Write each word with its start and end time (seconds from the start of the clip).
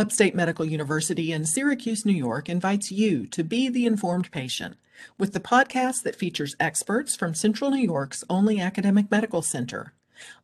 Upstate 0.00 0.34
Medical 0.34 0.64
University 0.64 1.30
in 1.30 1.44
Syracuse, 1.44 2.06
New 2.06 2.14
York 2.14 2.48
invites 2.48 2.90
you 2.90 3.26
to 3.26 3.44
be 3.44 3.68
the 3.68 3.84
informed 3.84 4.30
patient 4.30 4.78
with 5.18 5.34
the 5.34 5.40
podcast 5.40 6.04
that 6.04 6.16
features 6.16 6.56
experts 6.58 7.14
from 7.14 7.34
Central 7.34 7.70
New 7.70 7.82
York's 7.82 8.24
only 8.30 8.58
academic 8.58 9.10
medical 9.10 9.42
center. 9.42 9.92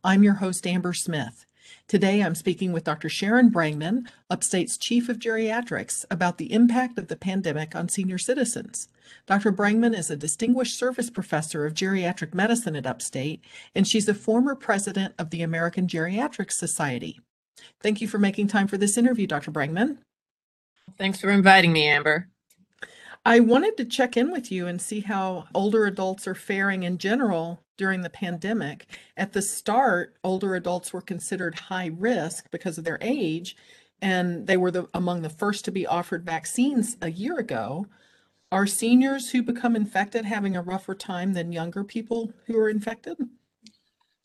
I'm 0.04 0.22
your 0.22 0.34
host, 0.34 0.66
Amber 0.66 0.92
Smith. 0.92 1.46
Today 1.88 2.22
I'm 2.22 2.34
speaking 2.34 2.70
with 2.70 2.84
Dr. 2.84 3.08
Sharon 3.08 3.50
Brangman, 3.50 4.06
Upstate's 4.28 4.76
Chief 4.76 5.08
of 5.08 5.18
Geriatrics, 5.18 6.04
about 6.10 6.36
the 6.36 6.52
impact 6.52 6.98
of 6.98 7.08
the 7.08 7.16
pandemic 7.16 7.74
on 7.74 7.88
senior 7.88 8.18
citizens. 8.18 8.88
Dr. 9.26 9.52
Brangman 9.52 9.96
is 9.96 10.10
a 10.10 10.16
Distinguished 10.16 10.78
Service 10.78 11.08
Professor 11.08 11.64
of 11.64 11.72
Geriatric 11.72 12.34
Medicine 12.34 12.76
at 12.76 12.84
Upstate, 12.84 13.42
and 13.74 13.88
she's 13.88 14.06
a 14.06 14.12
former 14.12 14.54
president 14.54 15.14
of 15.18 15.30
the 15.30 15.40
American 15.40 15.86
Geriatrics 15.86 16.52
Society. 16.52 17.20
Thank 17.80 18.00
you 18.00 18.08
for 18.08 18.18
making 18.18 18.48
time 18.48 18.68
for 18.68 18.78
this 18.78 18.98
interview, 18.98 19.26
Dr. 19.26 19.50
Brangman. 19.50 19.98
Thanks 20.98 21.20
for 21.20 21.30
inviting 21.30 21.72
me, 21.72 21.86
Amber. 21.86 22.28
I 23.24 23.40
wanted 23.40 23.76
to 23.76 23.84
check 23.84 24.16
in 24.16 24.30
with 24.30 24.52
you 24.52 24.68
and 24.68 24.80
see 24.80 25.00
how 25.00 25.46
older 25.54 25.86
adults 25.86 26.28
are 26.28 26.34
faring 26.34 26.84
in 26.84 26.96
general 26.98 27.60
during 27.76 28.02
the 28.02 28.10
pandemic. 28.10 28.86
At 29.16 29.32
the 29.32 29.42
start, 29.42 30.14
older 30.22 30.54
adults 30.54 30.92
were 30.92 31.00
considered 31.00 31.56
high 31.56 31.90
risk 31.92 32.50
because 32.50 32.78
of 32.78 32.84
their 32.84 32.98
age, 33.00 33.56
and 34.00 34.46
they 34.46 34.56
were 34.56 34.70
the, 34.70 34.88
among 34.94 35.22
the 35.22 35.28
first 35.28 35.64
to 35.64 35.72
be 35.72 35.86
offered 35.86 36.24
vaccines 36.24 36.96
a 37.02 37.10
year 37.10 37.38
ago. 37.38 37.86
Are 38.52 38.66
seniors 38.66 39.30
who 39.30 39.42
become 39.42 39.74
infected 39.74 40.24
having 40.24 40.56
a 40.56 40.62
rougher 40.62 40.94
time 40.94 41.32
than 41.32 41.50
younger 41.50 41.82
people 41.82 42.32
who 42.46 42.56
are 42.58 42.70
infected? 42.70 43.16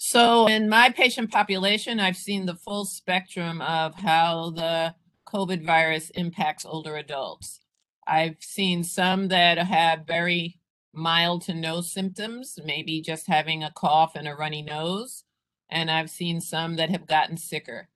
So, 0.03 0.47
in 0.47 0.67
my 0.67 0.89
patient 0.89 1.29
population, 1.29 1.99
I've 1.99 2.17
seen 2.17 2.47
the 2.47 2.55
full 2.55 2.85
spectrum 2.85 3.61
of 3.61 3.93
how 3.93 4.49
the 4.49 4.95
COVID 5.27 5.63
virus 5.63 6.09
impacts 6.15 6.65
older 6.65 6.95
adults. 6.95 7.59
I've 8.07 8.37
seen 8.39 8.83
some 8.83 9.27
that 9.27 9.59
have 9.59 10.07
very 10.07 10.57
mild 10.91 11.43
to 11.43 11.53
no 11.53 11.81
symptoms, 11.81 12.57
maybe 12.65 12.99
just 12.99 13.27
having 13.27 13.63
a 13.63 13.71
cough 13.71 14.13
and 14.15 14.27
a 14.27 14.33
runny 14.33 14.63
nose. 14.63 15.23
And 15.69 15.91
I've 15.91 16.09
seen 16.09 16.41
some 16.41 16.77
that 16.77 16.89
have 16.89 17.05
gotten 17.05 17.37
sicker. 17.37 17.87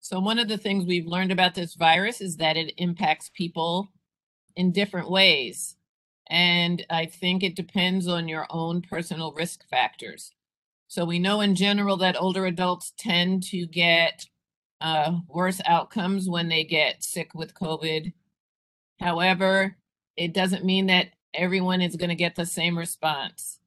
So, 0.00 0.18
one 0.18 0.40
of 0.40 0.48
the 0.48 0.58
things 0.58 0.84
we've 0.84 1.06
learned 1.06 1.30
about 1.30 1.54
this 1.54 1.74
virus 1.74 2.20
is 2.20 2.38
that 2.38 2.56
it 2.56 2.74
impacts 2.76 3.30
people 3.32 3.92
in 4.56 4.72
different 4.72 5.08
ways. 5.08 5.76
And 6.26 6.84
I 6.90 7.06
think 7.06 7.44
it 7.44 7.54
depends 7.54 8.08
on 8.08 8.26
your 8.26 8.48
own 8.50 8.82
personal 8.82 9.32
risk 9.32 9.64
factors. 9.68 10.32
So 10.92 11.06
we 11.06 11.18
know 11.18 11.40
in 11.40 11.54
general 11.54 11.96
that 11.96 12.20
older 12.20 12.44
adults 12.44 12.92
tend 12.98 13.44
to 13.44 13.66
get 13.66 14.26
uh, 14.82 15.20
worse 15.26 15.58
outcomes 15.64 16.28
when 16.28 16.50
they 16.50 16.64
get 16.64 17.02
sick 17.02 17.30
with 17.34 17.54
COVID. 17.54 18.12
However, 19.00 19.78
it 20.18 20.34
doesn't 20.34 20.66
mean 20.66 20.88
that 20.88 21.14
everyone 21.32 21.80
is 21.80 21.96
going 21.96 22.10
to 22.10 22.14
get 22.14 22.34
the 22.34 22.44
same 22.44 22.76
response. 22.76 23.58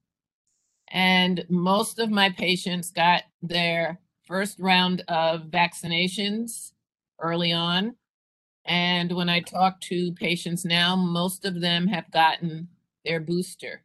And 0.88 1.44
most 1.50 1.98
of 1.98 2.12
my 2.12 2.30
patients 2.30 2.92
got 2.92 3.24
their 3.42 4.00
first 4.28 4.60
round 4.60 5.02
of 5.08 5.46
vaccinations 5.46 6.74
early 7.20 7.52
on. 7.52 7.96
And 8.66 9.12
when 9.14 9.30
I 9.30 9.40
talk 9.40 9.82
to 9.82 10.14
patients 10.14 10.64
now, 10.64 10.96
most 10.96 11.44
of 11.44 11.60
them 11.60 11.88
have 11.88 12.12
gotten 12.12 12.68
their 13.04 13.20
booster. 13.20 13.82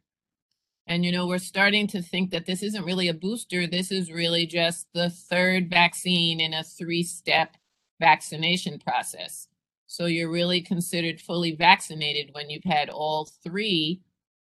And, 0.91 1.05
you 1.05 1.13
know, 1.13 1.25
we're 1.25 1.37
starting 1.37 1.87
to 1.87 2.01
think 2.01 2.31
that 2.31 2.45
this 2.45 2.61
isn't 2.61 2.83
really 2.83 3.07
a 3.07 3.13
booster. 3.13 3.65
This 3.65 3.93
is 3.93 4.11
really 4.11 4.45
just 4.45 4.87
the 4.93 5.09
third 5.09 5.69
vaccine 5.69 6.41
in 6.41 6.53
a 6.53 6.65
three 6.65 7.01
step 7.01 7.55
vaccination 8.01 8.77
process. 8.77 9.47
So 9.87 10.07
you're 10.07 10.29
really 10.29 10.59
considered 10.59 11.21
fully 11.21 11.55
vaccinated 11.55 12.31
when 12.33 12.49
you've 12.49 12.65
had 12.65 12.89
all 12.89 13.29
three 13.41 14.01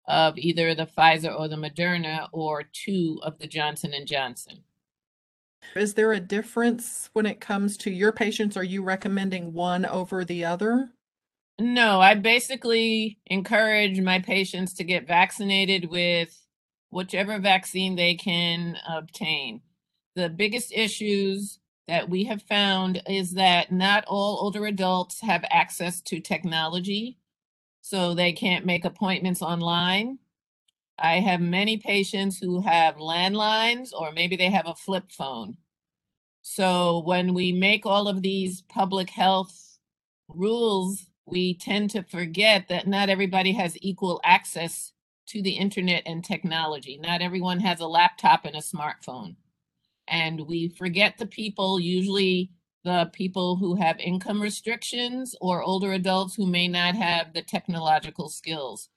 of 0.09 0.37
either 0.37 0.75
the 0.75 0.87
Pfizer 0.87 1.39
or 1.39 1.47
the 1.47 1.55
Moderna 1.55 2.29
or 2.33 2.65
two 2.65 3.21
of 3.23 3.39
the 3.39 3.47
Johnson 3.47 3.95
and 3.95 4.05
Johnson. 4.09 4.65
Is 5.77 5.95
there 5.95 6.15
a 6.15 6.19
difference 6.19 7.11
when 7.13 7.27
it 7.27 7.41
comes 7.41 7.77
to 7.77 7.93
your 7.93 8.11
patients? 8.11 8.57
Are 8.57 8.65
you 8.65 8.83
recommending 8.83 9.53
one 9.53 9.87
over 9.87 10.25
the 10.25 10.45
other? 10.45 10.91
No, 11.59 12.01
I 12.01 12.15
basically 12.15 13.19
encourage 13.27 14.01
my 14.01 14.19
patients 14.19 14.75
to 14.75 14.85
get 14.85 15.07
vaccinated 15.07 15.89
with 15.89 16.37
whichever 16.91 17.39
vaccine 17.39 17.95
they 17.95 18.15
can 18.15 18.77
obtain. 18.89 19.61
The 20.17 20.29
biggest 20.29 20.73
issues 20.73 21.59
that 21.87 22.09
we 22.09 22.25
have 22.25 22.43
found 22.43 23.03
is 23.09 23.33
that 23.35 23.71
not 23.71 24.05
all 24.07 24.39
older 24.43 24.67
adults 24.67 25.21
have 25.21 25.45
access 25.51 26.01
to 26.03 26.19
technology, 26.21 27.19
so 27.83 28.15
they 28.15 28.33
can't 28.33 28.67
make 28.67 28.85
appointments 28.85 29.43
online. 29.43 30.19
I 30.99 31.21
have 31.21 31.41
many 31.41 31.79
patients 31.79 32.39
who 32.39 32.63
have 32.63 32.97
landlines 32.97 33.91
or 33.93 34.13
maybe 34.13 34.37
they 34.37 34.51
have 34.51 34.67
a 34.69 34.75
flip 34.75 35.13
phone. 35.13 35.59
So 36.43 37.01
when 37.01 37.35
we 37.35 37.53
make 37.53 37.87
all 37.87 38.09
of 38.09 38.23
these 38.23 38.63
public 38.63 39.11
health 39.11 39.79
rules 40.29 41.07
we 41.27 41.55
tend 41.55 41.91
to 41.91 42.03
forget 42.03 42.69
that 42.69 42.87
not 42.87 43.09
everybody 43.09 43.53
has 43.53 43.77
equal 43.81 44.21
access 44.25 44.93
to 45.27 45.43
the 45.43 45.53
internet 45.53 46.03
and 46.07 46.25
technology. 46.25 46.99
Not 47.03 47.23
everyone 47.23 47.61
has 47.61 47.81
a 47.81 47.87
laptop 47.87 48.45
and 48.45 48.55
a 48.55 48.61
smartphone. 48.61 49.37
And 50.07 50.43
we 50.43 50.69
forget 50.69 51.17
the 51.17 51.27
people, 51.27 51.81
usually 51.81 52.51
the 52.85 53.11
people 53.15 53.57
who 53.57 53.77
have 53.77 53.99
income 53.99 54.43
restrictions 54.43 55.35
or 55.41 55.63
older 55.63 55.93
adults 55.93 56.35
who 56.35 56.47
may 56.47 56.69
not 56.69 56.95
have 56.95 57.33
the 57.33 57.41
technological 57.41 58.29
skills. 58.29 58.91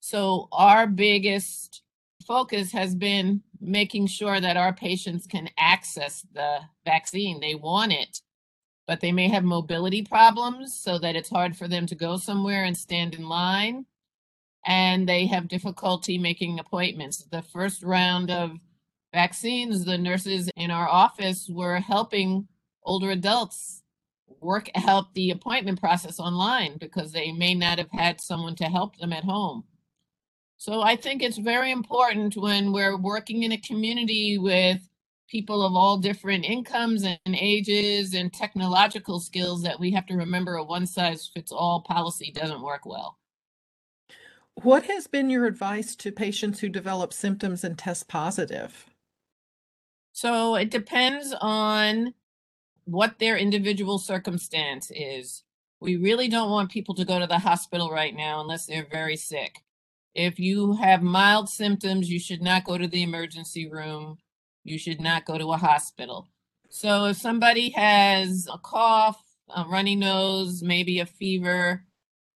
So, 0.00 0.48
our 0.50 0.86
biggest 0.88 1.82
focus 2.26 2.72
has 2.72 2.94
been 2.94 3.42
making 3.60 4.08
sure 4.08 4.40
that 4.40 4.56
our 4.56 4.72
patients 4.72 5.26
can 5.26 5.48
access 5.56 6.26
the 6.32 6.58
vaccine. 6.84 7.40
They 7.40 7.54
want 7.54 7.92
it 7.92 8.20
but 8.88 9.00
they 9.00 9.12
may 9.12 9.28
have 9.28 9.44
mobility 9.44 10.02
problems 10.02 10.74
so 10.74 10.98
that 10.98 11.14
it's 11.14 11.28
hard 11.28 11.54
for 11.54 11.68
them 11.68 11.86
to 11.86 11.94
go 11.94 12.16
somewhere 12.16 12.64
and 12.64 12.74
stand 12.74 13.14
in 13.14 13.28
line. 13.28 13.84
And 14.66 15.06
they 15.06 15.26
have 15.26 15.46
difficulty 15.46 16.16
making 16.16 16.58
appointments. 16.58 17.22
The 17.30 17.42
first 17.42 17.82
round 17.82 18.30
of 18.30 18.58
vaccines, 19.12 19.84
the 19.84 19.98
nurses 19.98 20.50
in 20.56 20.70
our 20.70 20.88
office 20.88 21.50
were 21.50 21.78
helping 21.78 22.48
older 22.82 23.10
adults 23.10 23.82
work 24.40 24.70
out 24.74 25.12
the 25.12 25.32
appointment 25.32 25.80
process 25.80 26.18
online 26.18 26.78
because 26.78 27.12
they 27.12 27.30
may 27.30 27.54
not 27.54 27.76
have 27.76 27.90
had 27.90 28.22
someone 28.22 28.56
to 28.56 28.64
help 28.64 28.96
them 28.96 29.12
at 29.12 29.24
home. 29.24 29.64
So 30.56 30.80
I 30.80 30.96
think 30.96 31.22
it's 31.22 31.38
very 31.38 31.70
important 31.72 32.36
when 32.36 32.72
we're 32.72 32.96
working 32.96 33.42
in 33.42 33.52
a 33.52 33.58
community 33.58 34.38
with 34.38 34.87
people 35.28 35.62
of 35.64 35.74
all 35.74 35.98
different 35.98 36.44
incomes 36.44 37.04
and 37.04 37.18
ages 37.26 38.14
and 38.14 38.32
technological 38.32 39.20
skills 39.20 39.62
that 39.62 39.78
we 39.80 39.92
have 39.92 40.06
to 40.06 40.16
remember 40.16 40.56
a 40.56 40.64
one 40.64 40.86
size 40.86 41.30
fits 41.32 41.52
all 41.52 41.82
policy 41.82 42.32
doesn't 42.32 42.62
work 42.62 42.86
well. 42.86 43.18
What 44.56 44.84
has 44.84 45.06
been 45.06 45.30
your 45.30 45.46
advice 45.46 45.96
to 45.96 46.12
patients 46.12 46.60
who 46.60 46.68
develop 46.68 47.12
symptoms 47.12 47.64
and 47.64 47.78
test 47.78 48.08
positive? 48.08 48.86
So 50.12 50.56
it 50.56 50.70
depends 50.70 51.34
on 51.40 52.14
what 52.84 53.18
their 53.18 53.36
individual 53.36 53.98
circumstance 53.98 54.90
is. 54.94 55.44
We 55.80 55.96
really 55.96 56.28
don't 56.28 56.50
want 56.50 56.70
people 56.70 56.94
to 56.96 57.04
go 57.04 57.18
to 57.20 57.26
the 57.26 57.38
hospital 57.38 57.90
right 57.90 58.14
now 58.16 58.40
unless 58.40 58.66
they're 58.66 58.88
very 58.90 59.16
sick. 59.16 59.62
If 60.14 60.40
you 60.40 60.74
have 60.74 61.02
mild 61.02 61.48
symptoms, 61.48 62.10
you 62.10 62.18
should 62.18 62.42
not 62.42 62.64
go 62.64 62.78
to 62.78 62.88
the 62.88 63.02
emergency 63.02 63.68
room 63.70 64.18
you 64.64 64.78
should 64.78 65.00
not 65.00 65.24
go 65.24 65.38
to 65.38 65.52
a 65.52 65.56
hospital. 65.56 66.28
So 66.68 67.06
if 67.06 67.16
somebody 67.16 67.70
has 67.70 68.46
a 68.52 68.58
cough, 68.58 69.22
a 69.54 69.64
runny 69.64 69.96
nose, 69.96 70.62
maybe 70.62 71.00
a 71.00 71.06
fever, 71.06 71.84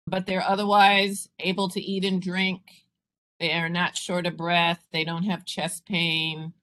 but 0.06 0.26
they're 0.26 0.42
otherwise 0.42 1.28
able 1.38 1.68
to 1.70 1.80
eat 1.80 2.04
and 2.04 2.20
drink, 2.20 2.62
they 3.38 3.52
are 3.52 3.68
not 3.68 3.96
short 3.96 4.26
of 4.26 4.36
breath, 4.36 4.80
they 4.92 5.04
don't 5.04 5.24
have 5.24 5.44
chest 5.44 5.86
pain, 5.86 6.54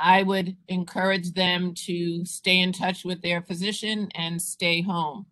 I 0.00 0.22
would 0.22 0.56
encourage 0.68 1.32
them 1.32 1.74
to 1.86 2.24
stay 2.24 2.60
in 2.60 2.72
touch 2.72 3.04
with 3.04 3.20
their 3.20 3.42
physician 3.42 4.08
and 4.14 4.40
stay 4.40 4.82
home. 4.82 5.26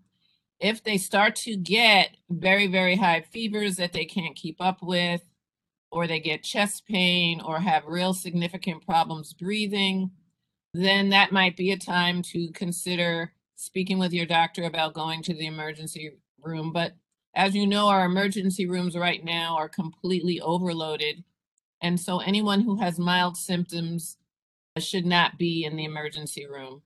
If 0.59 0.83
they 0.83 0.99
start 0.99 1.37
to 1.37 1.57
get 1.57 2.17
very, 2.31 2.67
very 2.67 2.97
high 2.97 3.23
fevers 3.33 3.77
that 3.77 3.93
they 3.93 4.05
can't 4.05 4.35
keep 4.35 4.61
up 4.61 4.83
with, 4.83 5.23
or 5.91 6.07
they 6.07 6.21
get 6.21 6.43
chest 6.43 6.87
pain 6.87 7.41
or 7.41 7.61
have 7.61 7.85
real 7.87 8.13
significant 8.13 8.85
problems 8.85 9.33
breathing, 9.33 10.11
then 10.75 11.09
that 11.11 11.33
might 11.33 11.57
be 11.57 11.71
a 11.71 11.79
time 11.79 12.23
to 12.23 12.51
consider 12.53 13.33
speaking 13.55 13.99
with 13.99 14.13
your 14.13 14.27
doctor 14.27 14.65
about 14.65 14.95
going 14.95 15.23
to 15.23 15.35
the 15.35 15.47
emergency 15.47 16.13
room. 16.43 16.73
But 16.73 16.93
as 17.35 17.55
you 17.55 17.67
know, 17.67 17.89
our 17.89 18.05
emergency 18.05 18.67
rooms 18.67 18.97
right 18.97 19.25
now 19.25 19.57
are 19.57 19.69
completely 19.69 20.41
overloaded. 20.41 21.25
And 21.83 22.01
so 22.01 22.19
anyone 22.21 22.63
who 22.63 22.77
has 22.77 22.99
mild 22.99 23.37
symptoms 23.37 24.17
should 24.79 25.07
not 25.07 25.39
be 25.39 25.65
in 25.65 25.77
the 25.77 25.85
emergency 25.85 26.47
room. 26.47 26.83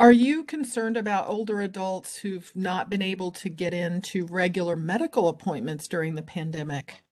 Are 0.00 0.12
you 0.12 0.44
concerned 0.44 0.96
about 0.96 1.28
older 1.28 1.60
adults 1.60 2.16
who've 2.16 2.50
not 2.54 2.88
been 2.88 3.02
able 3.02 3.30
to 3.32 3.50
get 3.50 3.74
into 3.74 4.24
regular 4.24 4.74
medical 4.74 5.28
appointments 5.28 5.88
during 5.88 6.14
the 6.14 6.22
pandemic? 6.22 7.02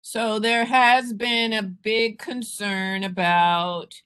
So 0.00 0.38
there 0.38 0.66
has 0.66 1.12
been 1.12 1.52
a 1.52 1.64
big 1.64 2.20
concern 2.20 3.02
about 3.02 4.00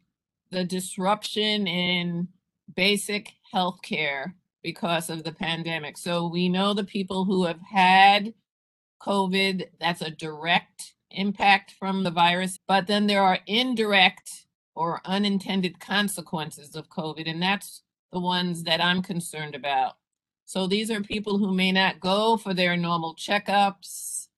the 0.51 0.65
disruption 0.65 1.67
in 1.67 2.29
basic 2.75 3.35
health 3.53 3.83
care 3.83 4.35
because 4.63 5.11
of 5.11 5.23
the 5.23 5.33
pandemic. 5.33 5.99
So 5.99 6.27
we 6.27 6.49
know 6.49 6.73
the 6.73 6.85
people 6.85 7.27
who 7.27 7.45
have 7.45 7.61
had 7.61 8.33
COVID, 9.03 9.69
that's 9.79 10.01
a 10.01 10.11
direct 10.11 10.95
impact 11.11 11.73
from 11.73 12.03
the 12.03 12.11
virus, 12.11 12.59
but 12.67 12.87
then 12.87 13.07
there 13.07 13.23
are 13.23 13.41
indirect 13.47 14.47
or 14.79 15.01
unintended 15.05 15.81
consequences 15.81 16.77
of 16.77 16.89
COVID, 16.89 17.29
and 17.29 17.43
that's 17.43 17.83
the 18.13 18.21
ones 18.21 18.63
that 18.63 18.81
I'm 18.81 19.03
concerned 19.03 19.57
about. 19.57 19.97
So 20.45 20.69
these 20.69 20.89
are 20.91 21.01
people 21.01 21.37
who 21.37 21.53
may 21.53 21.73
not 21.73 21.99
go 21.99 22.37
for 22.37 22.55
their 22.55 22.77
normal 22.77 23.17
checkups. 23.17 24.29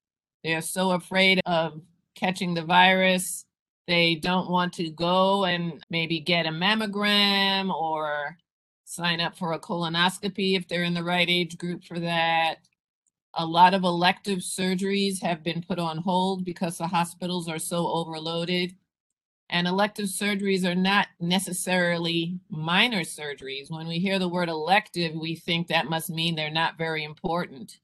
They're 0.42 0.62
so 0.62 0.92
afraid 0.92 1.42
of 1.44 1.82
catching 2.14 2.54
the 2.54 2.64
virus. 2.64 3.44
They 3.86 4.14
don't 4.14 4.48
want 4.48 4.72
to 4.74 4.90
go 4.90 5.44
and 5.44 5.84
maybe 5.90 6.20
get 6.20 6.46
a 6.46 6.50
mammogram 6.50 7.70
or 7.70 8.38
sign 8.84 9.20
up 9.20 9.36
for 9.36 9.52
a 9.52 9.60
colonoscopy 9.60 10.56
if 10.56 10.66
they're 10.66 10.84
in 10.84 10.94
the 10.94 11.04
right 11.04 11.28
age 11.28 11.58
group 11.58 11.84
for 11.84 12.00
that. 12.00 12.56
A 13.34 13.44
lot 13.44 13.74
of 13.74 13.84
elective 13.84 14.38
surgeries 14.38 15.22
have 15.22 15.44
been 15.44 15.62
put 15.62 15.78
on 15.78 15.98
hold 15.98 16.46
because 16.46 16.78
the 16.78 16.86
hospitals 16.86 17.46
are 17.46 17.58
so 17.58 17.86
overloaded. 17.88 18.74
And 19.50 19.66
elective 19.68 20.06
surgeries 20.06 20.64
are 20.64 20.76
not 20.76 21.08
necessarily 21.20 22.40
minor 22.50 23.02
surgeries. 23.02 23.70
When 23.70 23.88
we 23.88 23.98
hear 23.98 24.18
the 24.20 24.28
word 24.28 24.48
elective, 24.48 25.14
we 25.14 25.36
think 25.36 25.68
that 25.68 25.90
must 25.90 26.10
mean 26.10 26.36
they're 26.36 26.50
not 26.50 26.78
very 26.78 27.04
important. 27.04 27.78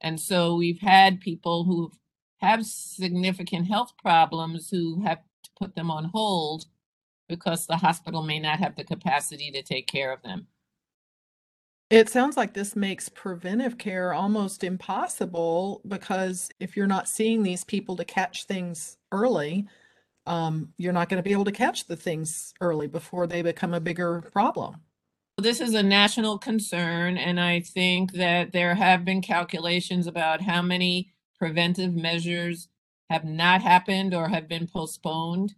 And 0.00 0.18
so 0.18 0.56
we've 0.56 0.80
had 0.80 1.20
people 1.20 1.64
who 1.64 1.92
have 2.38 2.66
significant 2.66 3.66
health 3.68 3.92
problems 4.02 4.70
who 4.70 5.02
have 5.04 5.18
to 5.44 5.50
put 5.58 5.76
them 5.76 5.90
on 5.90 6.06
hold 6.06 6.64
because 7.28 7.66
the 7.66 7.76
hospital 7.76 8.22
may 8.22 8.40
not 8.40 8.58
have 8.60 8.76
the 8.76 8.84
capacity 8.84 9.50
to 9.52 9.62
take 9.62 9.86
care 9.86 10.12
of 10.12 10.22
them. 10.22 10.48
It 11.90 12.08
sounds 12.08 12.36
like 12.36 12.54
this 12.54 12.76
makes 12.76 13.08
preventive 13.08 13.78
care 13.78 14.14
almost 14.14 14.64
impossible 14.64 15.82
because 15.88 16.48
if 16.60 16.76
you're 16.76 16.86
not 16.86 17.08
seeing 17.08 17.42
these 17.42 17.64
people 17.64 17.96
to 17.96 18.04
catch 18.04 18.44
things 18.44 18.96
early, 19.12 19.68
um, 20.30 20.72
you're 20.78 20.92
not 20.92 21.08
going 21.08 21.18
to 21.20 21.28
be 21.28 21.32
able 21.32 21.44
to 21.44 21.50
catch 21.50 21.88
the 21.88 21.96
things 21.96 22.54
early 22.60 22.86
before 22.86 23.26
they 23.26 23.42
become 23.42 23.74
a 23.74 23.80
bigger 23.80 24.22
problem. 24.32 24.76
This 25.36 25.60
is 25.60 25.74
a 25.74 25.82
national 25.82 26.38
concern, 26.38 27.16
and 27.18 27.40
I 27.40 27.60
think 27.60 28.12
that 28.12 28.52
there 28.52 28.76
have 28.76 29.04
been 29.04 29.22
calculations 29.22 30.06
about 30.06 30.40
how 30.40 30.62
many 30.62 31.10
preventive 31.36 31.94
measures 31.94 32.68
have 33.08 33.24
not 33.24 33.60
happened 33.60 34.14
or 34.14 34.28
have 34.28 34.46
been 34.46 34.68
postponed, 34.68 35.54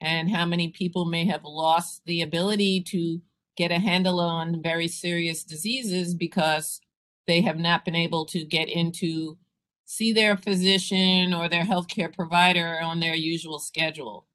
and 0.00 0.28
how 0.28 0.44
many 0.44 0.68
people 0.70 1.04
may 1.04 1.24
have 1.26 1.44
lost 1.44 2.02
the 2.06 2.22
ability 2.22 2.80
to 2.88 3.20
get 3.56 3.70
a 3.70 3.78
handle 3.78 4.18
on 4.18 4.60
very 4.60 4.88
serious 4.88 5.44
diseases 5.44 6.16
because 6.16 6.80
they 7.28 7.42
have 7.42 7.58
not 7.58 7.84
been 7.84 7.94
able 7.94 8.24
to 8.26 8.44
get 8.44 8.68
into 8.68 9.38
see 9.86 10.12
their 10.12 10.36
physician 10.36 11.32
or 11.32 11.48
their 11.48 11.64
healthcare 11.64 12.12
provider 12.12 12.78
on 12.82 13.00
their 13.00 13.14
usual 13.14 13.58
schedule. 13.58 14.26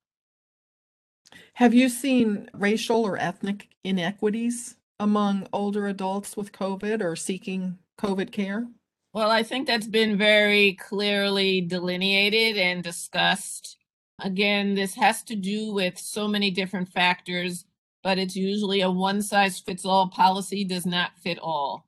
Have 1.55 1.73
you 1.73 1.89
seen 1.89 2.49
racial 2.53 3.05
or 3.05 3.17
ethnic 3.17 3.67
inequities 3.83 4.75
among 4.99 5.47
older 5.53 5.87
adults 5.87 6.35
with 6.35 6.51
COVID 6.51 7.01
or 7.01 7.15
seeking 7.15 7.77
COVID 7.99 8.31
care? 8.31 8.67
Well, 9.13 9.29
I 9.29 9.43
think 9.43 9.67
that's 9.67 9.87
been 9.87 10.17
very 10.17 10.73
clearly 10.73 11.59
delineated 11.59 12.57
and 12.57 12.81
discussed. 12.81 13.77
Again, 14.19 14.73
this 14.73 14.95
has 14.95 15.21
to 15.23 15.35
do 15.35 15.73
with 15.73 15.97
so 15.97 16.27
many 16.27 16.49
different 16.49 16.87
factors, 16.89 17.65
but 18.03 18.17
it's 18.17 18.37
usually 18.37 18.81
a 18.81 18.89
one 18.89 19.21
size 19.21 19.59
fits 19.59 19.85
all 19.85 20.07
policy 20.07 20.63
does 20.63 20.85
not 20.85 21.17
fit 21.21 21.39
all. 21.39 21.87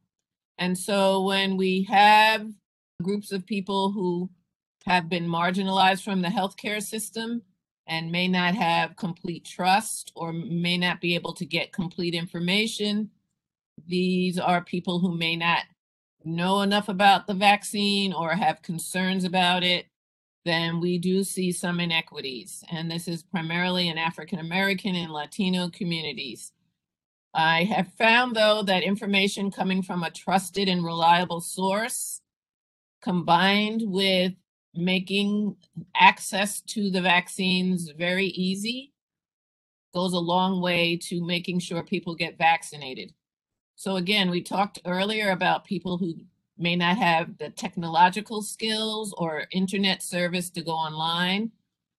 And 0.57 0.77
so 0.77 1.21
when 1.21 1.55
we 1.55 1.83
have 1.83 2.47
groups 3.03 3.31
of 3.31 3.45
people 3.45 3.91
who 3.91 4.29
have 4.85 5.09
been 5.09 5.27
marginalized 5.27 6.03
from 6.03 6.21
the 6.21 6.27
healthcare 6.27 6.81
system 6.81 7.41
and 7.87 8.11
may 8.11 8.27
not 8.27 8.55
have 8.55 8.95
complete 8.95 9.45
trust 9.45 10.11
or 10.15 10.31
may 10.33 10.77
not 10.77 11.01
be 11.01 11.15
able 11.15 11.33
to 11.33 11.45
get 11.45 11.73
complete 11.73 12.13
information. 12.13 13.09
These 13.87 14.39
are 14.39 14.63
people 14.63 14.99
who 14.99 15.17
may 15.17 15.35
not 15.35 15.63
know 16.23 16.61
enough 16.61 16.89
about 16.89 17.27
the 17.27 17.33
vaccine 17.33 18.13
or 18.13 18.31
have 18.31 18.61
concerns 18.61 19.25
about 19.25 19.63
it. 19.63 19.85
Then 20.45 20.79
we 20.79 20.97
do 20.97 21.23
see 21.23 21.51
some 21.51 21.79
inequities. 21.79 22.63
And 22.71 22.89
this 22.89 23.07
is 23.07 23.23
primarily 23.23 23.89
in 23.89 23.97
African 23.97 24.39
American 24.39 24.95
and 24.95 25.11
Latino 25.11 25.69
communities. 25.69 26.51
I 27.33 27.63
have 27.63 27.91
found, 27.93 28.35
though, 28.35 28.61
that 28.63 28.83
information 28.83 29.49
coming 29.49 29.81
from 29.81 30.03
a 30.03 30.11
trusted 30.11 30.69
and 30.69 30.85
reliable 30.85 31.41
source 31.41 32.21
combined 33.03 33.83
with 33.85 34.33
making 34.73 35.55
access 35.95 36.61
to 36.61 36.89
the 36.89 37.01
vaccines 37.01 37.91
very 37.97 38.27
easy 38.27 38.93
goes 39.93 40.13
a 40.13 40.19
long 40.19 40.61
way 40.61 40.97
to 40.97 41.23
making 41.23 41.59
sure 41.59 41.83
people 41.83 42.15
get 42.15 42.37
vaccinated. 42.37 43.13
So 43.75 43.97
again, 43.97 44.31
we 44.31 44.41
talked 44.41 44.79
earlier 44.85 45.31
about 45.31 45.65
people 45.65 45.97
who 45.97 46.15
may 46.57 46.75
not 46.75 46.97
have 46.97 47.37
the 47.37 47.49
technological 47.49 48.41
skills 48.41 49.13
or 49.17 49.45
internet 49.51 50.01
service 50.01 50.49
to 50.51 50.63
go 50.63 50.71
online. 50.71 51.51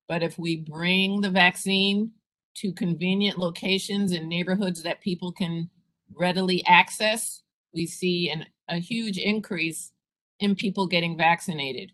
But 0.09 0.23
if 0.23 0.37
we 0.37 0.57
bring 0.57 1.21
the 1.21 1.29
vaccine 1.29 2.11
to 2.55 2.73
convenient 2.73 3.37
locations 3.37 4.11
in 4.11 4.27
neighborhoods 4.27 4.81
that 4.83 5.01
people 5.01 5.31
can 5.31 5.69
readily 6.13 6.65
access, 6.65 7.43
we 7.73 7.85
see 7.85 8.29
an, 8.29 8.45
a 8.67 8.79
huge 8.79 9.17
increase 9.17 9.91
in 10.39 10.55
people 10.55 10.87
getting 10.87 11.17
vaccinated. 11.17 11.91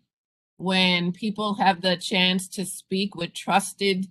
When 0.58 1.12
people 1.12 1.56
have 1.56 1.82
the 1.82 1.98
chance 1.98 2.48
to 2.50 2.66
speak 2.66 3.16
with 3.16 3.34
trusted 3.34 4.08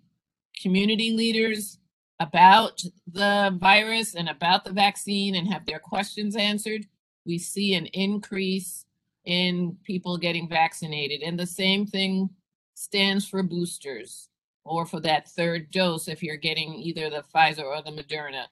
community 0.60 1.12
leaders 1.12 1.78
about 2.18 2.82
the 3.10 3.56
virus 3.58 4.14
and 4.14 4.28
about 4.28 4.64
the 4.64 4.72
vaccine 4.72 5.34
and 5.34 5.52
have 5.52 5.64
their 5.64 5.78
questions 5.78 6.36
answered, 6.36 6.86
we 7.24 7.38
see 7.38 7.74
an 7.74 7.86
increase 7.86 8.84
in 9.24 9.76
people 9.84 10.18
getting 10.18 10.48
vaccinated. 10.48 11.22
And 11.22 11.38
the 11.38 11.46
same 11.46 11.86
thing 11.86 12.30
stands 12.74 13.26
for 13.26 13.42
boosters 13.42 14.28
or 14.64 14.86
for 14.86 15.00
that 15.00 15.28
third 15.28 15.70
dose 15.70 16.08
if 16.08 16.22
you're 16.22 16.36
getting 16.36 16.74
either 16.74 17.10
the 17.10 17.24
Pfizer 17.34 17.64
or 17.64 17.82
the 17.82 17.90
Moderna. 17.90 18.46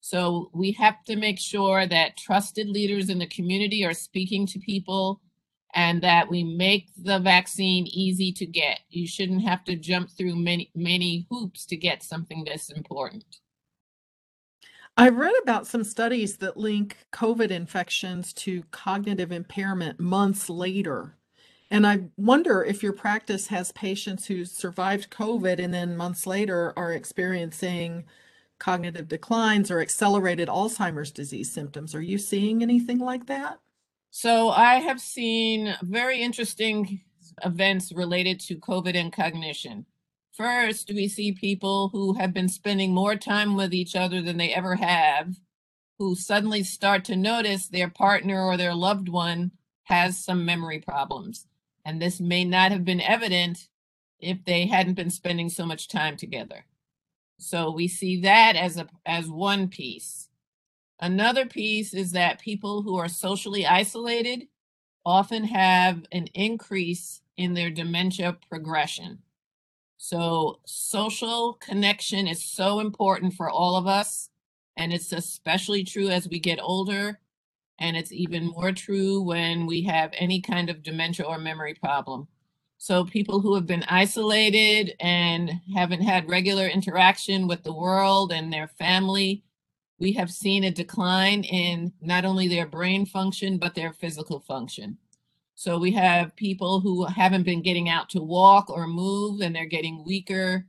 So 0.00 0.50
we 0.54 0.72
have 0.72 1.04
to 1.04 1.16
make 1.16 1.38
sure 1.38 1.86
that 1.86 2.16
trusted 2.16 2.68
leaders 2.68 3.10
in 3.10 3.18
the 3.18 3.26
community 3.26 3.84
are 3.84 3.94
speaking 3.94 4.46
to 4.46 4.58
people 4.58 5.20
and 5.74 6.02
that 6.02 6.28
we 6.28 6.42
make 6.42 6.88
the 6.96 7.18
vaccine 7.20 7.86
easy 7.86 8.32
to 8.32 8.46
get. 8.46 8.80
You 8.88 9.06
shouldn't 9.06 9.42
have 9.42 9.64
to 9.64 9.76
jump 9.76 10.10
through 10.10 10.36
many 10.36 10.70
many 10.74 11.26
hoops 11.30 11.64
to 11.66 11.76
get 11.76 12.02
something 12.02 12.44
this 12.44 12.70
important. 12.70 13.24
I've 14.96 15.16
read 15.16 15.34
about 15.42 15.66
some 15.66 15.84
studies 15.84 16.36
that 16.38 16.56
link 16.56 16.96
COVID 17.12 17.50
infections 17.50 18.32
to 18.34 18.64
cognitive 18.70 19.32
impairment 19.32 20.00
months 20.00 20.50
later. 20.50 21.16
And 21.70 21.86
I 21.86 22.00
wonder 22.16 22.64
if 22.64 22.82
your 22.82 22.92
practice 22.92 23.46
has 23.46 23.70
patients 23.72 24.26
who 24.26 24.44
survived 24.44 25.10
COVID 25.10 25.60
and 25.60 25.72
then 25.72 25.96
months 25.96 26.26
later 26.26 26.72
are 26.76 26.92
experiencing 26.92 28.04
cognitive 28.60 29.08
declines 29.08 29.70
or 29.70 29.80
accelerated 29.80 30.48
Alzheimer's 30.48 31.10
disease 31.10 31.50
symptoms. 31.50 31.94
Are 31.94 32.02
you 32.02 32.18
seeing 32.18 32.62
anything 32.62 33.00
like 33.00 33.26
that? 33.26 33.58
So 34.10 34.50
I 34.50 34.76
have 34.76 35.00
seen 35.00 35.74
very 35.82 36.20
interesting 36.20 37.00
events 37.44 37.92
related 37.92 38.38
to 38.40 38.56
COVID 38.56 38.94
and 38.94 39.12
cognition. 39.12 39.86
First, 40.32 40.90
we 40.94 41.08
see 41.08 41.32
people 41.32 41.88
who 41.88 42.14
have 42.14 42.32
been 42.32 42.48
spending 42.48 42.94
more 42.94 43.16
time 43.16 43.56
with 43.56 43.74
each 43.74 43.96
other 43.96 44.22
than 44.22 44.36
they 44.36 44.54
ever 44.54 44.76
have, 44.76 45.36
who 45.98 46.14
suddenly 46.14 46.62
start 46.62 47.04
to 47.06 47.16
notice 47.16 47.68
their 47.68 47.90
partner 47.90 48.42
or 48.42 48.56
their 48.56 48.74
loved 48.74 49.08
one 49.08 49.52
has 49.84 50.24
some 50.24 50.44
memory 50.44 50.78
problems. 50.78 51.46
And 51.84 52.00
this 52.00 52.20
may 52.20 52.44
not 52.44 52.72
have 52.72 52.84
been 52.84 53.00
evident 53.00 53.68
if 54.18 54.44
they 54.44 54.66
hadn't 54.66 54.94
been 54.94 55.10
spending 55.10 55.48
so 55.48 55.66
much 55.66 55.88
time 55.88 56.16
together. 56.16 56.64
So 57.40 57.70
we 57.72 57.88
see 57.88 58.20
that 58.22 58.56
as 58.56 58.76
a 58.76 58.88
as 59.06 59.28
one 59.28 59.68
piece. 59.68 60.28
Another 61.00 61.46
piece 61.46 61.94
is 61.94 62.12
that 62.12 62.40
people 62.40 62.82
who 62.82 62.96
are 62.98 63.08
socially 63.08 63.66
isolated 63.66 64.48
often 65.06 65.44
have 65.44 66.04
an 66.12 66.26
increase 66.34 67.22
in 67.36 67.54
their 67.54 67.70
dementia 67.70 68.36
progression. 68.48 69.18
So, 69.98 70.60
social 70.66 71.54
connection 71.54 72.28
is 72.28 72.42
so 72.44 72.80
important 72.80 73.34
for 73.34 73.50
all 73.50 73.76
of 73.76 73.86
us. 73.86 74.30
And 74.76 74.92
it's 74.92 75.12
especially 75.12 75.84
true 75.84 76.08
as 76.08 76.28
we 76.28 76.38
get 76.38 76.58
older. 76.62 77.20
And 77.78 77.96
it's 77.96 78.12
even 78.12 78.46
more 78.46 78.72
true 78.72 79.22
when 79.22 79.66
we 79.66 79.82
have 79.84 80.12
any 80.14 80.40
kind 80.40 80.70
of 80.70 80.82
dementia 80.82 81.26
or 81.26 81.38
memory 81.38 81.74
problem. 81.74 82.28
So 82.82 83.04
people 83.04 83.40
who 83.40 83.54
have 83.56 83.66
been 83.66 83.84
isolated 83.88 84.96
and 85.00 85.60
haven't 85.74 86.00
had 86.00 86.30
regular 86.30 86.66
interaction 86.66 87.46
with 87.46 87.62
the 87.62 87.74
world 87.74 88.32
and 88.32 88.50
their 88.50 88.68
family, 88.68 89.44
we 89.98 90.12
have 90.12 90.30
seen 90.30 90.64
a 90.64 90.70
decline 90.70 91.44
in 91.44 91.92
not 92.00 92.24
only 92.24 92.48
their 92.48 92.66
brain 92.66 93.04
function, 93.04 93.58
but 93.58 93.74
their 93.74 93.92
physical 93.92 94.40
function. 94.40 94.96
So 95.56 95.78
we 95.78 95.92
have 95.92 96.34
people 96.36 96.80
who 96.80 97.04
haven't 97.04 97.42
been 97.42 97.60
getting 97.60 97.90
out 97.90 98.08
to 98.10 98.22
walk 98.22 98.70
or 98.70 98.86
move 98.86 99.42
and 99.42 99.54
they're 99.54 99.66
getting 99.66 100.02
weaker 100.02 100.64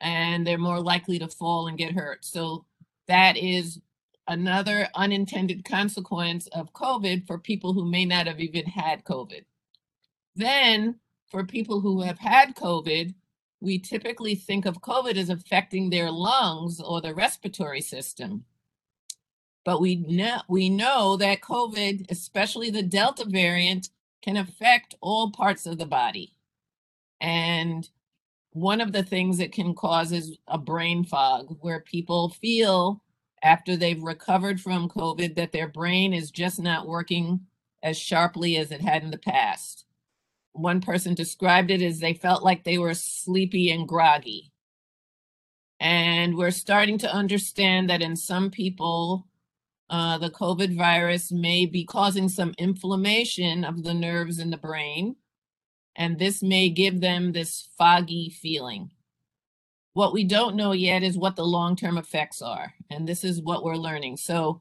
and 0.00 0.44
they're 0.44 0.58
more 0.58 0.80
likely 0.80 1.20
to 1.20 1.28
fall 1.28 1.68
and 1.68 1.78
get 1.78 1.92
hurt. 1.94 2.24
So 2.24 2.64
that 3.06 3.36
is 3.36 3.80
another 4.26 4.88
unintended 4.96 5.64
consequence 5.64 6.48
of 6.48 6.72
COVID 6.72 7.24
for 7.24 7.38
people 7.38 7.72
who 7.72 7.88
may 7.88 8.04
not 8.04 8.26
have 8.26 8.40
even 8.40 8.66
had 8.66 9.04
COVID. 9.04 9.44
Then 10.34 10.96
for 11.28 11.44
people 11.44 11.80
who 11.80 12.02
have 12.02 12.18
had 12.18 12.54
COVID, 12.56 13.14
we 13.60 13.78
typically 13.78 14.34
think 14.34 14.66
of 14.66 14.80
COVID 14.80 15.16
as 15.16 15.30
affecting 15.30 15.90
their 15.90 16.10
lungs 16.10 16.80
or 16.80 17.00
the 17.00 17.14
respiratory 17.14 17.80
system. 17.80 18.44
But 19.64 19.80
we 19.80 19.96
know, 19.96 20.40
we 20.48 20.68
know 20.68 21.16
that 21.16 21.40
COVID, 21.40 22.10
especially 22.10 22.70
the 22.70 22.82
Delta 22.82 23.24
variant, 23.24 23.90
can 24.22 24.36
affect 24.36 24.94
all 25.00 25.30
parts 25.30 25.66
of 25.66 25.78
the 25.78 25.86
body. 25.86 26.32
And 27.20 27.88
one 28.52 28.80
of 28.80 28.92
the 28.92 29.02
things 29.02 29.40
it 29.40 29.52
can 29.52 29.74
cause 29.74 30.12
is 30.12 30.38
a 30.46 30.58
brain 30.58 31.04
fog 31.04 31.56
where 31.60 31.80
people 31.80 32.28
feel 32.28 33.02
after 33.42 33.76
they've 33.76 34.02
recovered 34.02 34.60
from 34.60 34.88
COVID 34.88 35.34
that 35.34 35.52
their 35.52 35.68
brain 35.68 36.12
is 36.12 36.30
just 36.30 36.60
not 36.60 36.86
working 36.86 37.40
as 37.82 37.98
sharply 37.98 38.56
as 38.56 38.70
it 38.70 38.80
had 38.80 39.02
in 39.02 39.10
the 39.10 39.18
past 39.18 39.85
one 40.58 40.80
person 40.80 41.14
described 41.14 41.70
it 41.70 41.82
as 41.82 42.00
they 42.00 42.14
felt 42.14 42.42
like 42.42 42.64
they 42.64 42.78
were 42.78 42.94
sleepy 42.94 43.70
and 43.70 43.86
groggy. 43.86 44.52
And 45.78 46.36
we're 46.36 46.50
starting 46.50 46.98
to 46.98 47.12
understand 47.12 47.90
that 47.90 48.02
in 48.02 48.16
some 48.16 48.50
people, 48.50 49.26
uh, 49.90 50.18
the 50.18 50.30
COVID 50.30 50.76
virus 50.76 51.30
may 51.30 51.66
be 51.66 51.84
causing 51.84 52.28
some 52.28 52.54
inflammation 52.58 53.64
of 53.64 53.82
the 53.84 53.94
nerves 53.94 54.38
in 54.38 54.50
the 54.50 54.56
brain. 54.56 55.16
And 55.94 56.18
this 56.18 56.42
may 56.42 56.68
give 56.68 57.00
them 57.00 57.32
this 57.32 57.68
foggy 57.78 58.30
feeling. 58.30 58.90
What 59.92 60.12
we 60.12 60.24
don't 60.24 60.56
know 60.56 60.72
yet 60.72 61.02
is 61.02 61.16
what 61.16 61.36
the 61.36 61.46
long 61.46 61.76
term 61.76 61.96
effects 61.96 62.42
are. 62.42 62.74
And 62.90 63.08
this 63.08 63.24
is 63.24 63.40
what 63.40 63.64
we're 63.64 63.76
learning. 63.76 64.18
So 64.18 64.60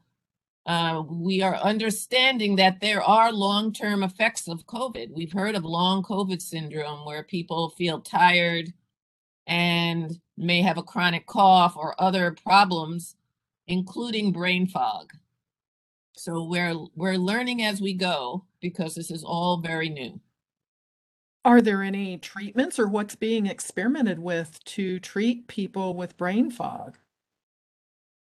uh, 0.65 1.03
we 1.07 1.41
are 1.41 1.55
understanding 1.57 2.55
that 2.55 2.81
there 2.81 3.01
are 3.01 3.31
long-term 3.31 4.01
effects 4.03 4.48
of 4.48 4.65
COVID. 4.65 5.12
We've 5.12 5.31
heard 5.31 5.55
of 5.55 5.63
long 5.63 6.01
COVID 6.03 6.41
syndrome 6.41 7.05
where 7.05 7.24
people 7.24 7.69
feel 7.69 8.01
tired 8.01 8.74
and 9.45 10.19
may 10.38 10.62
have 10.62 10.77
a 10.77 10.84
chronic 10.84 11.27
cough 11.27 11.77
or 11.77 12.00
other 12.01 12.31
problems, 12.31 13.15
including 13.67 14.31
brain 14.31 14.65
fog. 14.67 15.13
So 16.17 16.43
we're 16.45 16.75
we're 16.95 17.17
learning 17.17 17.62
as 17.62 17.81
we 17.81 17.93
go 17.93 18.45
because 18.62 18.95
this 18.95 19.12
is 19.12 19.24
all 19.24 19.57
very 19.57 19.89
new. 19.89 20.19
Are 21.43 21.62
there 21.62 21.84
any 21.84 22.17
treatments 22.17 22.79
or 22.79 22.88
what's 22.88 23.15
being 23.15 23.45
experimented 23.45 24.17
with 24.17 24.63
to 24.65 25.00
treat 25.00 25.48
people 25.48 25.93
with 25.93 26.17
brain 26.17 26.50
fog? 26.50 26.98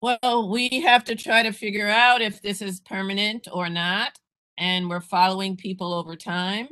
Well, 0.04 0.50
we 0.50 0.68
have 0.82 1.02
to 1.04 1.14
try 1.14 1.42
to 1.44 1.50
figure 1.50 1.88
out 1.88 2.20
if 2.20 2.42
this 2.42 2.60
is 2.60 2.78
permanent 2.78 3.48
or 3.50 3.70
not. 3.70 4.18
And 4.58 4.90
we're 4.90 5.00
following 5.00 5.56
people 5.56 5.94
over 5.94 6.14
time. 6.14 6.68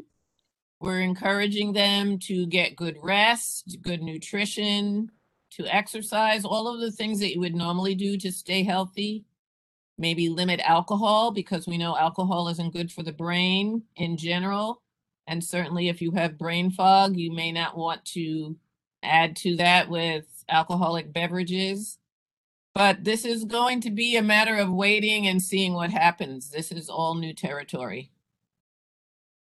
We're 0.83 1.01
encouraging 1.01 1.73
them 1.73 2.19
to 2.25 2.45
get 2.45 2.77
good 2.77 2.99
rest, 3.03 3.79
good 3.81 4.03
nutrition, 4.03 5.11
to 5.53 5.67
exercise, 5.67 6.45
all 6.45 6.69
of 6.69 6.83
the 6.83 6.93
things 6.93 7.21
that 7.21 7.33
you 7.33 7.41
would 7.41 7.55
normally 7.55 7.95
do 7.95 8.19
to 8.19 8.31
stay 8.31 8.65
healthy. 8.65 9.25
Maybe 9.97 10.29
limit 10.29 10.61
alcohol 10.61 11.31
because 11.31 11.67
we 11.67 11.79
know 11.79 11.97
alcohol 11.97 12.49
isn't 12.49 12.75
good 12.75 12.93
for 12.93 13.03
the 13.03 13.15
brain 13.15 13.85
in 13.97 14.19
general. 14.19 14.83
And 15.27 15.43
certainly, 15.43 15.89
if 15.89 16.03
you 16.03 16.11
have 16.11 16.37
brain 16.37 16.71
fog, 16.71 17.17
you 17.17 17.33
may 17.33 17.51
not 17.51 17.79
want 17.79 18.05
to 18.09 18.59
add 19.03 19.37
to 19.37 19.57
that 19.57 19.89
with 19.89 20.27
alcoholic 20.51 21.15
beverages. 21.15 21.99
But 22.75 23.05
this 23.05 23.25
is 23.25 23.45
going 23.45 23.83
to 23.83 23.91
be 23.91 24.17
a 24.17 24.23
matter 24.23 24.57
of 24.57 24.73
waiting 24.73 25.27
and 25.27 25.43
seeing 25.43 25.75
what 25.75 25.91
happens. 25.91 26.51
This 26.51 26.73
is 26.73 26.89
all 26.89 27.15
new 27.15 27.35
territory. 27.35 28.11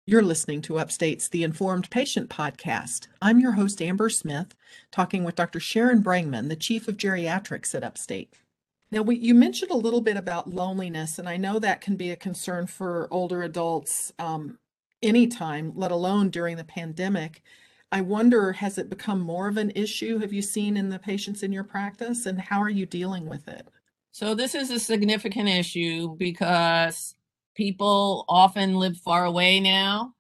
You're 0.05 0.21
listening 0.21 0.61
to 0.63 0.79
Upstate's 0.79 1.29
The 1.29 1.43
Informed 1.43 1.89
Patient 1.89 2.29
podcast. 2.29 3.07
I'm 3.21 3.39
your 3.39 3.53
host, 3.53 3.81
Amber 3.81 4.09
Smith, 4.09 4.53
talking 4.91 5.23
with 5.23 5.35
Dr. 5.35 5.61
Sharon 5.61 6.03
Brangman, 6.03 6.50
the 6.50 6.55
Chief 6.57 6.89
of 6.89 6.97
Geriatrics 6.97 7.73
at 7.73 7.83
Upstate. 7.83 8.33
Now, 8.91 9.03
we, 9.03 9.15
you 9.15 9.33
mentioned 9.33 9.71
a 9.71 9.77
little 9.77 10.01
bit 10.01 10.17
about 10.17 10.50
loneliness, 10.50 11.17
and 11.17 11.29
I 11.29 11.38
know 11.38 11.59
that 11.59 11.79
can 11.79 11.95
be 11.95 12.11
a 12.11 12.17
concern 12.17 12.67
for 12.67 13.07
older 13.11 13.43
adults 13.43 14.11
um, 14.19 14.57
anytime, 15.01 15.71
let 15.75 15.91
alone 15.91 16.29
during 16.29 16.57
the 16.57 16.65
pandemic. 16.65 17.41
I 17.91 18.01
wonder, 18.01 18.53
has 18.53 18.77
it 18.77 18.89
become 18.89 19.19
more 19.19 19.48
of 19.48 19.57
an 19.57 19.71
issue? 19.75 20.19
Have 20.19 20.31
you 20.31 20.41
seen 20.41 20.77
in 20.77 20.89
the 20.89 21.00
patients 21.00 21.43
in 21.43 21.51
your 21.51 21.65
practice, 21.65 22.25
and 22.25 22.39
how 22.39 22.62
are 22.62 22.69
you 22.69 22.86
dealing 22.86 23.27
with 23.27 23.48
it? 23.48 23.67
So, 24.12 24.33
this 24.33 24.55
is 24.55 24.71
a 24.71 24.79
significant 24.79 25.50
issue 25.50 26.15
because 26.17 27.15
people 27.55 28.25
often 28.29 28.75
live 28.75 28.98
far 28.98 29.25
away 29.25 29.60
now 29.60 30.13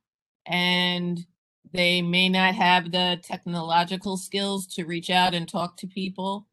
and 0.45 1.25
they 1.73 2.01
may 2.01 2.27
not 2.27 2.55
have 2.55 2.91
the 2.91 3.19
technological 3.23 4.17
skills 4.17 4.67
to 4.67 4.85
reach 4.85 5.09
out 5.09 5.33
and 5.33 5.47
talk 5.47 5.77
to 5.77 5.87
people. 5.87 6.47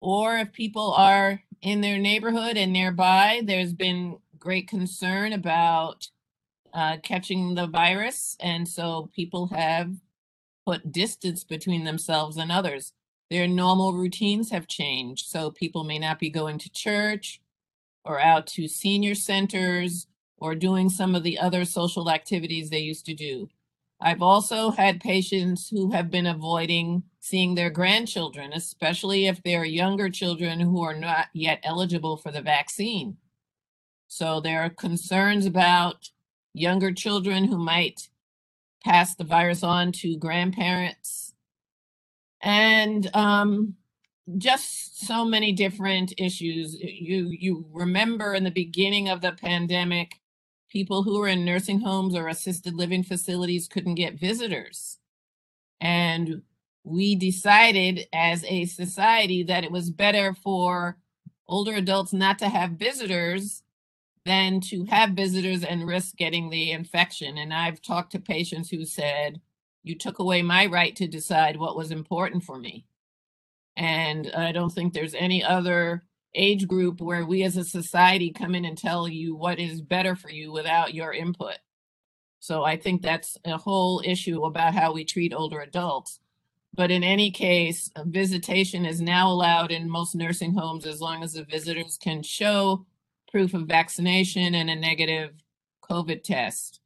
Or 0.00 0.38
if 0.38 0.52
people 0.52 0.94
are 0.94 1.42
in 1.60 1.80
their 1.80 1.98
neighborhood 1.98 2.56
and 2.56 2.72
nearby, 2.72 3.42
there's 3.44 3.72
been 3.72 4.18
great 4.38 4.68
concern 4.68 5.32
about 5.32 6.08
uh, 6.72 6.98
catching 7.02 7.54
the 7.54 7.66
virus. 7.66 8.36
And 8.40 8.66
so 8.66 9.10
people 9.14 9.48
have 9.48 9.92
put 10.68 10.92
distance 10.92 11.44
between 11.44 11.84
themselves 11.84 12.36
and 12.36 12.52
others. 12.52 12.92
Their 13.30 13.48
normal 13.48 13.94
routines 13.94 14.50
have 14.50 14.66
changed. 14.66 15.24
So 15.24 15.50
people 15.50 15.82
may 15.82 15.98
not 15.98 16.18
be 16.18 16.28
going 16.28 16.58
to 16.58 16.70
church 16.70 17.40
or 18.04 18.20
out 18.20 18.46
to 18.48 18.68
senior 18.68 19.14
centers 19.14 20.08
or 20.36 20.54
doing 20.54 20.90
some 20.90 21.14
of 21.14 21.22
the 21.22 21.38
other 21.38 21.64
social 21.64 22.10
activities 22.10 22.68
they 22.68 22.80
used 22.80 23.06
to 23.06 23.14
do. 23.14 23.48
I've 23.98 24.20
also 24.20 24.70
had 24.70 25.00
patients 25.00 25.70
who 25.70 25.90
have 25.92 26.10
been 26.10 26.26
avoiding 26.26 27.02
seeing 27.18 27.54
their 27.54 27.70
grandchildren, 27.70 28.52
especially 28.52 29.26
if 29.26 29.42
they're 29.42 29.64
younger 29.64 30.10
children 30.10 30.60
who 30.60 30.82
are 30.82 30.94
not 30.94 31.28
yet 31.32 31.60
eligible 31.62 32.18
for 32.18 32.30
the 32.30 32.42
vaccine. 32.42 33.16
So 34.06 34.42
there 34.42 34.60
are 34.60 34.70
concerns 34.70 35.46
about 35.46 36.10
younger 36.52 36.92
children 36.92 37.44
who 37.44 37.56
might 37.56 38.10
pass 38.88 39.14
the 39.14 39.24
virus 39.24 39.62
on 39.62 39.92
to 39.92 40.16
grandparents. 40.16 41.34
And 42.40 43.14
um, 43.14 43.74
just 44.38 45.06
so 45.06 45.24
many 45.24 45.52
different 45.52 46.14
issues. 46.16 46.74
You 46.80 47.28
you 47.28 47.66
remember 47.72 48.34
in 48.34 48.44
the 48.44 48.50
beginning 48.50 49.08
of 49.08 49.20
the 49.20 49.32
pandemic 49.32 50.14
people 50.70 51.02
who 51.02 51.18
were 51.18 51.28
in 51.28 51.44
nursing 51.44 51.80
homes 51.80 52.14
or 52.14 52.28
assisted 52.28 52.74
living 52.74 53.02
facilities 53.02 53.68
couldn't 53.68 53.94
get 53.94 54.18
visitors. 54.20 54.98
And 55.80 56.42
we 56.84 57.14
decided 57.14 58.06
as 58.12 58.44
a 58.44 58.64
society 58.66 59.42
that 59.44 59.64
it 59.64 59.70
was 59.70 59.90
better 59.90 60.34
for 60.34 60.96
older 61.46 61.74
adults 61.74 62.12
not 62.12 62.38
to 62.38 62.48
have 62.48 62.72
visitors 62.72 63.62
than 64.28 64.60
to 64.60 64.84
have 64.84 65.12
visitors 65.12 65.64
and 65.64 65.86
risk 65.86 66.14
getting 66.18 66.50
the 66.50 66.72
infection. 66.72 67.38
And 67.38 67.52
I've 67.52 67.80
talked 67.80 68.12
to 68.12 68.20
patients 68.20 68.68
who 68.68 68.84
said, 68.84 69.40
You 69.84 69.94
took 69.96 70.18
away 70.18 70.42
my 70.42 70.66
right 70.66 70.94
to 70.96 71.08
decide 71.08 71.56
what 71.56 71.76
was 71.76 71.90
important 71.90 72.44
for 72.44 72.58
me. 72.58 72.84
And 73.74 74.30
I 74.36 74.52
don't 74.52 74.68
think 74.68 74.92
there's 74.92 75.14
any 75.14 75.42
other 75.42 76.04
age 76.34 76.68
group 76.68 77.00
where 77.00 77.24
we 77.24 77.42
as 77.42 77.56
a 77.56 77.64
society 77.64 78.30
come 78.30 78.54
in 78.54 78.66
and 78.66 78.76
tell 78.76 79.08
you 79.08 79.34
what 79.34 79.58
is 79.58 79.80
better 79.80 80.14
for 80.14 80.30
you 80.30 80.52
without 80.52 80.92
your 80.92 81.14
input. 81.14 81.56
So 82.38 82.64
I 82.64 82.76
think 82.76 83.00
that's 83.00 83.38
a 83.46 83.56
whole 83.56 84.02
issue 84.04 84.44
about 84.44 84.74
how 84.74 84.92
we 84.92 85.06
treat 85.06 85.32
older 85.32 85.60
adults. 85.60 86.20
But 86.74 86.90
in 86.90 87.02
any 87.02 87.30
case, 87.30 87.90
visitation 88.04 88.84
is 88.84 89.00
now 89.00 89.30
allowed 89.32 89.72
in 89.72 89.88
most 89.88 90.14
nursing 90.14 90.52
homes 90.52 90.84
as 90.84 91.00
long 91.00 91.22
as 91.22 91.32
the 91.32 91.44
visitors 91.44 91.96
can 92.00 92.22
show 92.22 92.84
proof 93.30 93.54
of 93.54 93.62
vaccination 93.62 94.54
and 94.54 94.70
a 94.70 94.76
negative 94.76 95.32
COVID 95.88 96.22
test. 96.22 96.80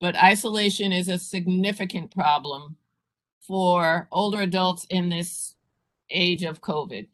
But 0.00 0.16
isolation 0.16 0.92
is 0.92 1.08
a 1.08 1.18
significant 1.18 2.10
problem 2.10 2.76
for 3.40 4.08
older 4.12 4.42
adults 4.42 4.86
in 4.90 5.08
this 5.08 5.56
age 6.10 6.44
of 6.44 6.60
COVID. 6.60 7.08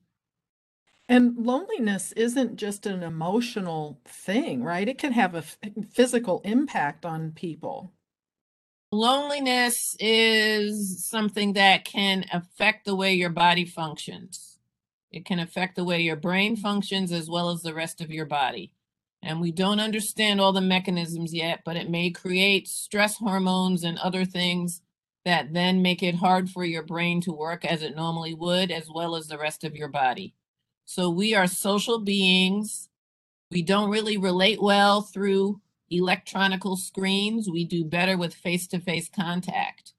And 1.09 1.37
loneliness 1.37 2.13
isn't 2.13 2.57
just 2.57 2.87
an 2.87 3.03
emotional 3.03 4.01
thing, 4.07 4.63
right? 4.63 4.89
It 4.89 4.99
can 4.99 5.13
have 5.13 5.35
a 5.35 5.39
f- 5.39 5.59
physical 5.91 6.41
impact 6.45 7.05
on 7.05 7.33
people. 7.33 7.93
Loneliness 8.91 9.97
is 10.01 11.05
something 11.05 11.55
that 11.55 11.85
can 11.85 12.25
affect 12.33 12.85
the 12.85 12.95
way 12.95 13.13
your 13.13 13.31
body 13.31 13.65
functions. 13.65 14.54
It 15.15 15.25
can 15.25 15.39
affect 15.39 15.77
the 15.77 15.85
way 15.85 16.01
your 16.01 16.17
brain 16.17 16.57
functions 16.57 17.13
as 17.13 17.31
well 17.31 17.51
as 17.51 17.63
the 17.63 17.73
rest 17.73 18.01
of 18.01 18.11
your 18.11 18.27
body. 18.27 18.73
And 19.23 19.41
we 19.41 19.53
don't 19.53 19.79
understand 19.79 20.41
all 20.41 20.53
the 20.53 20.61
mechanisms 20.61 21.33
yet, 21.33 21.61
but 21.65 21.77
it 21.77 21.89
may 21.89 22.11
create 22.11 22.67
stress 22.67 23.17
hormones 23.17 23.85
and 23.85 23.97
other 23.99 24.25
things 24.25 24.83
that 25.25 25.53
then 25.55 25.83
make 25.83 26.03
it 26.03 26.17
hard 26.17 26.51
for 26.51 26.65
your 26.65 26.83
brain 26.83 27.21
to 27.21 27.33
work 27.33 27.65
as 27.65 27.85
it 27.85 27.95
normally 27.95 28.35
would, 28.35 28.73
as 28.73 28.91
well 28.93 29.15
as 29.15 29.29
the 29.29 29.39
rest 29.39 29.63
of 29.63 29.77
your 29.77 29.87
body. 29.87 30.35
So 30.85 31.09
we 31.09 31.33
are 31.33 31.47
social 31.47 32.01
beings. 32.01 32.89
We 33.53 33.63
don't 33.63 33.91
really 33.91 34.17
relate 34.17 34.61
well 34.61 35.01
through 35.01 35.61
electronical 35.91 36.77
screens. 36.77 37.49
We 37.49 37.65
do 37.65 37.85
better 37.85 38.19
with 38.19 38.35
face-to-face 38.35 39.11
contact. 39.15 39.94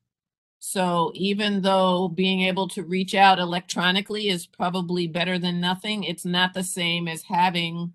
So 0.67 1.11
even 1.13 1.61
though 1.61 2.07
being 2.07 2.41
able 2.41 2.67
to 2.69 2.81
reach 2.81 3.13
out 3.13 3.37
electronically 3.37 4.29
is 4.29 4.47
probably 4.47 5.05
better 5.05 5.37
than 5.37 5.61
nothing, 5.61 6.03
it's 6.03 6.25
not 6.25 6.55
the 6.55 6.63
same 6.63 7.07
as 7.07 7.21
having 7.21 7.93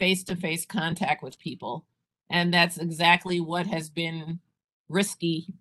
face-to-face 0.00 0.66
contact 0.66 1.22
with 1.22 1.38
people. 1.38 1.86
And 2.28 2.52
that's 2.52 2.76
exactly 2.76 3.38
what 3.38 3.68
has 3.68 3.88
been 3.88 4.40
risky 4.88 5.54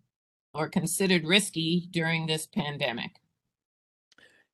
or 0.51 0.67
considered 0.67 1.27
risky 1.27 1.87
during 1.91 2.25
this 2.25 2.47
pandemic. 2.47 3.21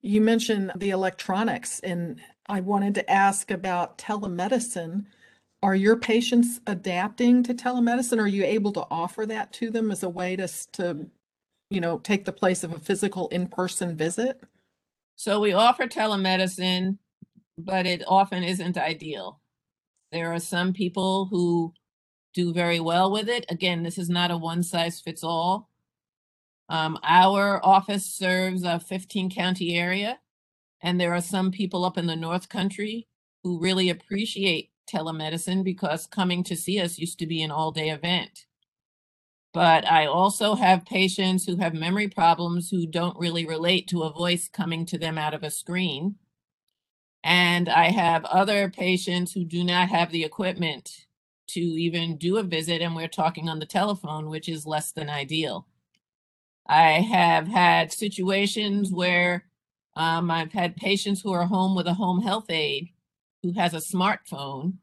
You 0.02 0.20
mentioned 0.20 0.74
the 0.76 0.90
electronics, 0.90 1.80
and 1.80 2.20
I 2.48 2.60
wanted 2.60 2.96
to 2.96 3.10
ask 3.10 3.50
about 3.50 3.98
telemedicine. 3.98 5.06
Are 5.64 5.74
your 5.74 5.96
patients 5.96 6.60
adapting 6.68 7.44
to 7.44 7.54
telemedicine? 7.54 8.20
Are 8.20 8.28
you 8.28 8.44
able 8.44 8.74
to 8.74 8.86
offer 8.92 9.26
that 9.26 9.54
to 9.54 9.72
them 9.72 9.90
as 9.90 10.04
a 10.04 10.10
way 10.10 10.36
to, 10.36 10.50
to 10.74 11.08
you 11.70 11.82
know, 11.82 12.00
take 12.00 12.26
the 12.26 12.32
place 12.32 12.64
of 12.64 12.74
a 12.74 12.80
physical 12.80 13.28
in-person 13.30 13.96
visit? 13.96 14.42
So 15.16 15.40
we 15.40 15.54
offer 15.54 15.88
telemedicine, 15.88 16.98
but 17.58 17.86
it 17.86 18.04
often 18.08 18.44
isn't 18.44 18.78
ideal. 18.78 19.42
There 20.12 20.32
are 20.32 20.40
some 20.40 20.74
people 20.74 21.26
who 21.26 21.74
do 22.34 22.54
very 22.54 22.80
well 22.80 23.12
with 23.12 23.28
it. 23.28 23.46
Again, 23.50 23.84
this 23.84 23.98
is 23.98 24.10
not 24.10 24.32
a 24.32 24.38
one 24.38 24.64
size 24.64 25.02
fits 25.02 25.24
all. 25.24 25.70
Um, 26.70 27.00
our 27.04 27.66
office 27.66 28.06
serves 28.06 28.64
a 28.64 28.80
15 28.80 29.32
county 29.32 29.76
area, 29.76 30.20
and 30.82 31.00
there 31.00 31.14
are 31.14 31.22
some 31.22 31.52
people 31.52 31.86
up 31.86 31.98
in 31.98 32.08
the 32.08 32.16
North 32.16 32.50
Country 32.50 33.08
who 33.44 33.60
really 33.60 33.90
appreciate 33.90 34.72
telemedicine 34.88 35.64
because 35.64 36.08
coming 36.08 36.44
to 36.44 36.56
see 36.56 36.80
us 36.80 37.00
used 37.00 37.20
to 37.20 37.28
be 37.28 37.42
an 37.42 37.52
all 37.52 37.72
day 37.72 37.90
event. 37.90 38.46
But 39.58 39.90
I 39.90 40.06
also 40.06 40.54
have 40.54 40.86
patients 40.86 41.44
who 41.44 41.56
have 41.56 41.74
memory 41.74 42.08
problems 42.08 42.70
who 42.70 42.86
don't 42.86 43.18
really 43.18 43.44
relate 43.44 43.88
to 43.88 44.04
a 44.04 44.14
voice 44.14 44.48
coming 44.48 44.86
to 44.86 45.00
them 45.00 45.18
out 45.18 45.34
of 45.34 45.42
a 45.42 45.50
screen. 45.50 46.18
And 47.24 47.68
I 47.68 47.86
have 47.86 48.24
other 48.26 48.70
patients 48.70 49.34
who 49.34 49.44
do 49.44 49.64
not 49.64 49.90
have 49.90 50.12
the 50.12 50.24
equipment 50.24 51.08
to 51.48 51.60
even 51.60 52.18
do 52.18 52.38
a 52.38 52.44
visit, 52.44 52.84
and 52.84 52.96
we're 52.96 53.08
talking 53.08 53.50
on 53.50 53.58
the 53.58 53.66
telephone, 53.66 54.30
which 54.30 54.48
is 54.48 54.68
less 54.68 54.92
than 54.92 55.10
ideal. 55.10 55.66
I 56.68 57.02
have 57.02 57.48
had 57.48 57.92
situations 57.92 58.92
where 58.92 59.46
um, 59.96 60.30
I've 60.30 60.54
had 60.54 60.76
patients 60.76 61.22
who 61.22 61.32
are 61.32 61.48
home 61.48 61.76
with 61.76 61.88
a 61.88 61.96
home 61.96 62.22
health 62.22 62.52
aide 62.52 62.90
who 63.42 63.54
has 63.54 63.74
a 63.74 63.78
smartphone 63.78 64.74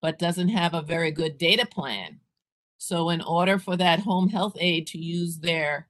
but 0.00 0.20
doesn't 0.20 0.50
have 0.50 0.74
a 0.74 0.80
very 0.82 1.10
good 1.10 1.38
data 1.38 1.66
plan. 1.66 2.20
So, 2.78 3.08
in 3.08 3.22
order 3.22 3.58
for 3.58 3.76
that 3.76 4.00
home 4.00 4.28
health 4.28 4.56
aide 4.60 4.86
to 4.88 4.98
use 4.98 5.38
their 5.38 5.88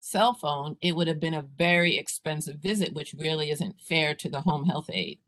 cell 0.00 0.34
phone, 0.34 0.76
it 0.80 0.96
would 0.96 1.08
have 1.08 1.20
been 1.20 1.34
a 1.34 1.42
very 1.42 1.96
expensive 1.96 2.56
visit, 2.56 2.92
which 2.92 3.14
really 3.14 3.50
isn't 3.50 3.80
fair 3.80 4.14
to 4.16 4.28
the 4.28 4.40
home 4.40 4.64
health 4.64 4.90
aide. 4.92 5.20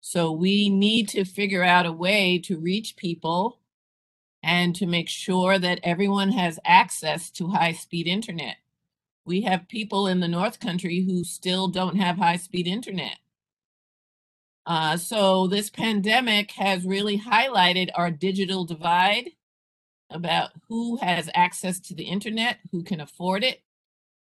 So, 0.00 0.30
we 0.30 0.68
need 0.68 1.08
to 1.10 1.24
figure 1.24 1.64
out 1.64 1.86
a 1.86 1.92
way 1.92 2.38
to 2.40 2.58
reach 2.58 2.96
people 2.96 3.60
and 4.42 4.76
to 4.76 4.86
make 4.86 5.08
sure 5.08 5.58
that 5.58 5.80
everyone 5.82 6.30
has 6.32 6.60
access 6.64 7.30
to 7.30 7.48
high 7.48 7.72
speed 7.72 8.06
internet. 8.06 8.56
We 9.24 9.40
have 9.42 9.68
people 9.68 10.06
in 10.06 10.20
the 10.20 10.28
North 10.28 10.60
Country 10.60 11.04
who 11.04 11.24
still 11.24 11.68
don't 11.68 11.96
have 11.96 12.18
high 12.18 12.36
speed 12.36 12.66
internet. 12.66 13.18
Uh, 14.66 14.96
so, 14.96 15.48
this 15.48 15.70
pandemic 15.70 16.52
has 16.52 16.84
really 16.84 17.18
highlighted 17.18 17.90
our 17.94 18.10
digital 18.10 18.64
divide 18.64 19.30
about 20.14 20.50
who 20.68 20.96
has 20.98 21.30
access 21.34 21.80
to 21.80 21.94
the 21.94 22.04
internet, 22.04 22.58
who 22.72 22.82
can 22.82 23.00
afford 23.00 23.44
it, 23.44 23.62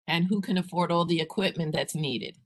and 0.09 0.27
who 0.27 0.41
can 0.41 0.59
afford 0.59 0.91
all 0.91 1.05
the 1.05 1.21
equipment 1.21 1.75
that's 1.75 1.95
needed. 1.95 2.37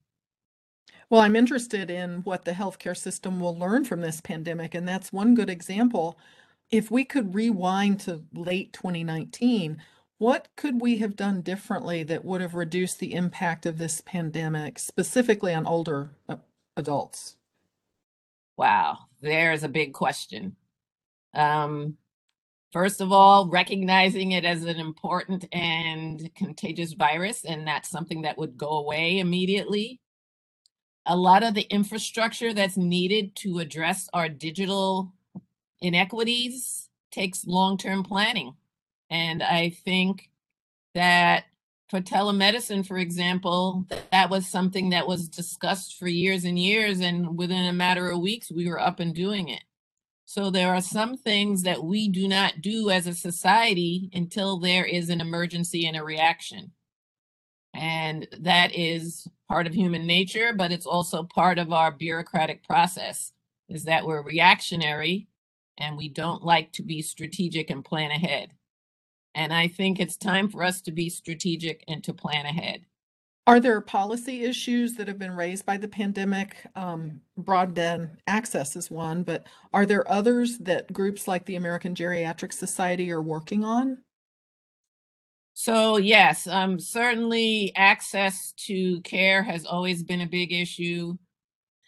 Well, 1.10 1.22
I'm 1.22 1.36
interested 1.36 1.90
in 1.90 2.18
what 2.24 2.44
the 2.44 2.52
healthcare 2.52 2.96
system 2.96 3.40
will 3.40 3.56
learn 3.56 3.84
from 3.84 4.02
this 4.02 4.20
pandemic, 4.20 4.74
and 4.74 4.86
that's 4.86 5.12
one 5.12 5.34
good 5.34 5.50
example 5.50 6.18
if 6.70 6.90
we 6.90 7.04
could 7.04 7.34
rewind 7.34 8.00
to 8.00 8.22
late 8.34 8.72
2019, 8.72 9.80
what 10.18 10.48
could 10.56 10.80
we 10.80 10.98
have 10.98 11.16
done 11.16 11.40
differently 11.42 12.02
that 12.02 12.24
would 12.24 12.40
have 12.40 12.54
reduced 12.54 12.98
the 12.98 13.14
impact 13.14 13.66
of 13.66 13.78
this 13.78 14.00
pandemic, 14.02 14.78
specifically 14.78 15.54
on 15.54 15.66
older 15.66 16.10
uh, 16.28 16.36
adults? 16.76 17.36
Wow, 18.56 18.98
there's 19.20 19.62
a 19.62 19.68
big 19.68 19.94
question. 19.94 20.56
Um, 21.34 21.96
first 22.72 23.00
of 23.00 23.12
all, 23.12 23.48
recognizing 23.48 24.32
it 24.32 24.44
as 24.44 24.64
an 24.64 24.76
important 24.76 25.46
and 25.52 26.30
contagious 26.34 26.92
virus, 26.92 27.44
and 27.44 27.66
that's 27.66 27.88
something 27.88 28.22
that 28.22 28.38
would 28.38 28.56
go 28.56 28.78
away 28.78 29.18
immediately. 29.18 30.00
A 31.06 31.16
lot 31.16 31.42
of 31.42 31.54
the 31.54 31.62
infrastructure 31.62 32.52
that's 32.52 32.76
needed 32.76 33.34
to 33.36 33.60
address 33.60 34.08
our 34.12 34.28
digital 34.28 35.14
inequities 35.80 36.88
takes 37.10 37.46
long-term 37.46 38.02
planning. 38.02 38.54
And 39.10 39.42
I 39.42 39.70
think 39.70 40.30
that 40.94 41.44
for 41.88 42.02
telemedicine, 42.02 42.86
for 42.86 42.98
example, 42.98 43.86
that 44.12 44.28
was 44.28 44.46
something 44.46 44.90
that 44.90 45.08
was 45.08 45.28
discussed 45.28 45.96
for 45.98 46.06
years 46.06 46.44
and 46.44 46.58
years. 46.58 47.00
And 47.00 47.38
within 47.38 47.64
a 47.64 47.72
matter 47.72 48.10
of 48.10 48.20
weeks, 48.20 48.52
we 48.52 48.68
were 48.68 48.78
up 48.80 49.00
and 49.00 49.14
doing 49.14 49.48
it. 49.48 49.62
So 50.28 50.50
there 50.50 50.74
are 50.74 50.82
some 50.82 51.16
things 51.16 51.62
that 51.62 51.82
we 51.82 52.06
do 52.06 52.28
not 52.28 52.60
do 52.60 52.90
as 52.90 53.06
a 53.06 53.14
society 53.14 54.10
until 54.12 54.58
there 54.58 54.84
is 54.84 55.08
an 55.08 55.22
emergency 55.22 55.86
and 55.86 55.96
a 55.96 56.04
reaction. 56.04 56.72
And 57.72 58.28
that 58.40 58.74
is 58.74 59.26
part 59.48 59.66
of 59.66 59.72
human 59.72 60.06
nature, 60.06 60.52
but 60.52 60.70
it's 60.70 60.84
also 60.84 61.22
part 61.22 61.58
of 61.58 61.72
our 61.72 61.90
bureaucratic 61.90 62.62
process 62.62 63.32
is 63.70 63.84
that 63.84 64.04
we're 64.04 64.20
reactionary 64.20 65.28
and 65.78 65.96
we 65.96 66.10
don't 66.10 66.44
like 66.44 66.72
to 66.72 66.82
be 66.82 67.00
strategic 67.00 67.70
and 67.70 67.82
plan 67.82 68.10
ahead. 68.10 68.50
And 69.34 69.50
I 69.50 69.66
think 69.66 69.98
it's 69.98 70.18
time 70.18 70.50
for 70.50 70.62
us 70.62 70.82
to 70.82 70.92
be 70.92 71.08
strategic 71.08 71.84
and 71.88 72.04
to 72.04 72.12
plan 72.12 72.44
ahead. 72.44 72.82
Are 73.48 73.60
there 73.60 73.80
policy 73.80 74.44
issues 74.44 74.92
that 74.96 75.08
have 75.08 75.18
been 75.18 75.34
raised 75.34 75.64
by 75.64 75.78
the 75.78 75.88
pandemic? 75.88 76.66
Um, 76.76 77.22
broadband 77.40 78.10
access 78.26 78.76
is 78.76 78.90
one, 78.90 79.22
but 79.22 79.46
are 79.72 79.86
there 79.86 80.06
others 80.06 80.58
that 80.58 80.92
groups 80.92 81.26
like 81.26 81.46
the 81.46 81.56
American 81.56 81.94
Geriatric 81.94 82.52
Society 82.52 83.10
are 83.10 83.22
working 83.22 83.64
on? 83.64 84.02
So, 85.54 85.96
yes, 85.96 86.46
um, 86.46 86.78
certainly 86.78 87.72
access 87.74 88.52
to 88.66 89.00
care 89.00 89.42
has 89.42 89.64
always 89.64 90.02
been 90.02 90.20
a 90.20 90.26
big 90.26 90.52
issue. 90.52 91.16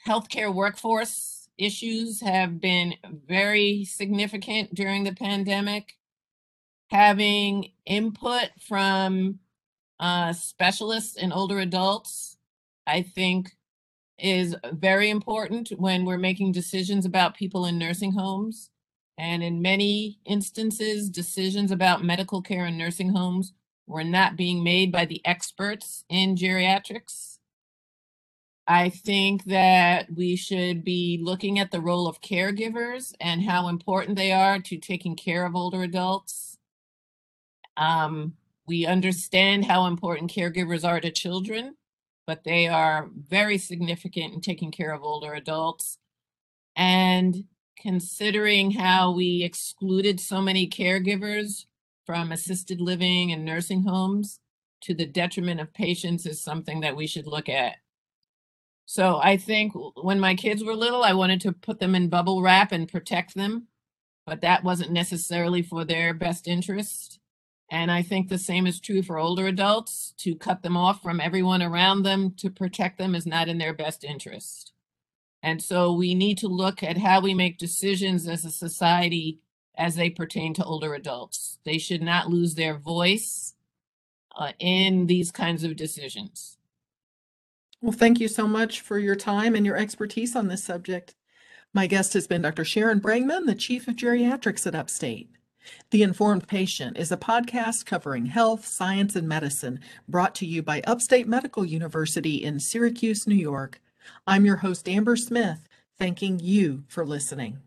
Healthcare 0.08 0.54
workforce 0.54 1.50
issues 1.58 2.22
have 2.22 2.58
been 2.58 2.94
very 3.28 3.84
significant 3.84 4.74
during 4.74 5.04
the 5.04 5.14
pandemic. 5.14 5.92
Having 6.90 7.72
input 7.84 8.48
from 8.66 9.40
uh, 10.00 10.32
specialists 10.32 11.16
in 11.16 11.30
older 11.30 11.60
adults, 11.60 12.38
I 12.86 13.02
think, 13.02 13.54
is 14.18 14.56
very 14.72 15.10
important 15.10 15.68
when 15.76 16.04
we're 16.04 16.18
making 16.18 16.52
decisions 16.52 17.04
about 17.06 17.36
people 17.36 17.66
in 17.66 17.78
nursing 17.78 18.12
homes. 18.12 18.70
And 19.18 19.42
in 19.42 19.60
many 19.60 20.18
instances, 20.24 21.10
decisions 21.10 21.70
about 21.70 22.02
medical 22.02 22.40
care 22.40 22.64
in 22.64 22.78
nursing 22.78 23.10
homes 23.10 23.52
were 23.86 24.04
not 24.04 24.36
being 24.36 24.64
made 24.64 24.90
by 24.90 25.04
the 25.04 25.20
experts 25.26 26.04
in 26.08 26.34
geriatrics. 26.34 27.38
I 28.66 28.88
think 28.88 29.44
that 29.44 30.06
we 30.14 30.36
should 30.36 30.84
be 30.84 31.20
looking 31.22 31.58
at 31.58 31.70
the 31.70 31.80
role 31.80 32.06
of 32.06 32.22
caregivers 32.22 33.12
and 33.20 33.42
how 33.42 33.68
important 33.68 34.16
they 34.16 34.32
are 34.32 34.60
to 34.60 34.78
taking 34.78 35.16
care 35.16 35.44
of 35.44 35.56
older 35.56 35.82
adults. 35.82 36.56
Um, 37.76 38.34
we 38.70 38.86
understand 38.86 39.64
how 39.64 39.86
important 39.86 40.30
caregivers 40.30 40.88
are 40.88 41.00
to 41.00 41.10
children, 41.10 41.74
but 42.24 42.44
they 42.44 42.68
are 42.68 43.10
very 43.12 43.58
significant 43.58 44.32
in 44.32 44.40
taking 44.40 44.70
care 44.70 44.92
of 44.92 45.02
older 45.02 45.34
adults. 45.34 45.98
And 46.76 47.46
considering 47.76 48.70
how 48.70 49.10
we 49.10 49.42
excluded 49.42 50.20
so 50.20 50.40
many 50.40 50.68
caregivers 50.68 51.64
from 52.06 52.30
assisted 52.30 52.80
living 52.80 53.32
and 53.32 53.44
nursing 53.44 53.82
homes 53.82 54.38
to 54.82 54.94
the 54.94 55.04
detriment 55.04 55.60
of 55.60 55.74
patients 55.74 56.24
is 56.24 56.40
something 56.40 56.78
that 56.78 56.94
we 56.94 57.08
should 57.08 57.26
look 57.26 57.48
at. 57.48 57.74
So 58.86 59.18
I 59.20 59.36
think 59.36 59.72
when 59.96 60.20
my 60.20 60.36
kids 60.36 60.62
were 60.62 60.76
little, 60.76 61.02
I 61.02 61.14
wanted 61.14 61.40
to 61.40 61.52
put 61.52 61.80
them 61.80 61.96
in 61.96 62.08
bubble 62.08 62.40
wrap 62.40 62.70
and 62.70 62.88
protect 62.88 63.34
them, 63.34 63.66
but 64.26 64.42
that 64.42 64.62
wasn't 64.62 64.92
necessarily 64.92 65.62
for 65.62 65.84
their 65.84 66.14
best 66.14 66.46
interest. 66.46 67.19
And 67.70 67.90
I 67.90 68.02
think 68.02 68.28
the 68.28 68.38
same 68.38 68.66
is 68.66 68.80
true 68.80 69.02
for 69.02 69.18
older 69.18 69.46
adults. 69.46 70.12
To 70.18 70.34
cut 70.34 70.62
them 70.62 70.76
off 70.76 71.02
from 71.02 71.20
everyone 71.20 71.62
around 71.62 72.02
them 72.02 72.32
to 72.38 72.50
protect 72.50 72.98
them 72.98 73.14
is 73.14 73.26
not 73.26 73.48
in 73.48 73.58
their 73.58 73.72
best 73.72 74.02
interest. 74.02 74.72
And 75.42 75.62
so 75.62 75.92
we 75.92 76.14
need 76.14 76.36
to 76.38 76.48
look 76.48 76.82
at 76.82 76.98
how 76.98 77.20
we 77.20 77.32
make 77.32 77.58
decisions 77.58 78.28
as 78.28 78.44
a 78.44 78.50
society 78.50 79.38
as 79.76 79.94
they 79.94 80.10
pertain 80.10 80.52
to 80.54 80.64
older 80.64 80.94
adults. 80.94 81.58
They 81.64 81.78
should 81.78 82.02
not 82.02 82.28
lose 82.28 82.54
their 82.54 82.76
voice 82.76 83.54
uh, 84.36 84.52
in 84.58 85.06
these 85.06 85.30
kinds 85.30 85.64
of 85.64 85.76
decisions. 85.76 86.58
Well, 87.80 87.92
thank 87.92 88.20
you 88.20 88.28
so 88.28 88.46
much 88.46 88.82
for 88.82 88.98
your 88.98 89.16
time 89.16 89.54
and 89.54 89.64
your 89.64 89.76
expertise 89.76 90.36
on 90.36 90.48
this 90.48 90.62
subject. 90.62 91.14
My 91.72 91.86
guest 91.86 92.12
has 92.14 92.26
been 92.26 92.42
Dr. 92.42 92.64
Sharon 92.64 93.00
Brangman, 93.00 93.46
the 93.46 93.54
Chief 93.54 93.88
of 93.88 93.96
Geriatrics 93.96 94.66
at 94.66 94.74
Upstate. 94.74 95.30
The 95.90 96.02
Informed 96.02 96.46
Patient 96.48 96.96
is 96.96 97.12
a 97.12 97.16
podcast 97.16 97.86
covering 97.86 98.26
health, 98.26 98.66
science, 98.66 99.16
and 99.16 99.28
medicine 99.28 99.80
brought 100.08 100.34
to 100.36 100.46
you 100.46 100.62
by 100.62 100.82
Upstate 100.86 101.28
Medical 101.28 101.64
University 101.64 102.42
in 102.42 102.60
Syracuse, 102.60 103.26
New 103.26 103.34
York. 103.34 103.80
I'm 104.26 104.44
your 104.44 104.56
host, 104.56 104.88
Amber 104.88 105.16
Smith, 105.16 105.68
thanking 105.98 106.40
you 106.40 106.84
for 106.88 107.04
listening. 107.04 107.58